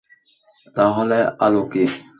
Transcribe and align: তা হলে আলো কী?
তা 0.75 0.85
হলে 0.95 1.19
আলো 1.45 1.61
কী? 1.71 1.83